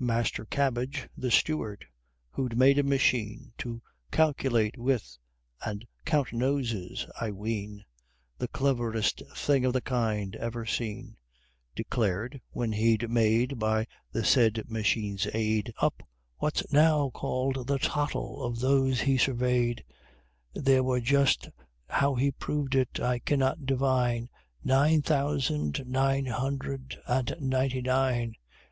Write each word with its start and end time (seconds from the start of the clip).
Master 0.00 0.44
Cabbage, 0.46 1.08
the 1.16 1.30
steward, 1.30 1.84
who'd 2.32 2.58
made 2.58 2.76
a 2.76 2.82
machine 2.82 3.52
To 3.58 3.80
calculate 4.10 4.76
with, 4.76 5.16
and 5.64 5.86
count 6.04 6.32
noses, 6.32 7.06
I 7.20 7.30
ween 7.30 7.84
The 8.36 8.48
cleverest 8.48 9.22
thing 9.36 9.64
of 9.64 9.72
the 9.72 9.80
kind 9.80 10.34
ever 10.34 10.66
seen, 10.66 11.18
Declared, 11.76 12.40
when 12.50 12.72
he'd 12.72 13.08
made 13.08 13.60
By 13.60 13.86
the 14.10 14.24
said 14.24 14.60
machine's 14.68 15.28
aid, 15.32 15.72
Up, 15.78 16.02
what's 16.38 16.64
now 16.72 17.10
called 17.10 17.68
the 17.68 17.78
"tottle" 17.78 18.42
of 18.42 18.58
those 18.58 19.02
he 19.02 19.16
surveyed, 19.16 19.84
There 20.52 20.82
were 20.82 21.00
just 21.00 21.48
how 21.88 22.16
he 22.16 22.32
proved 22.32 22.74
it 22.74 22.98
I 22.98 23.20
cannot 23.20 23.66
divine 23.66 24.30
_Nine 24.66 25.04
thousand, 25.04 25.86
nine 25.86 26.26
hundred, 26.26 26.98
and 27.06 27.32
ninety 27.38 27.78
and 27.78 27.86
nine. 27.86 28.34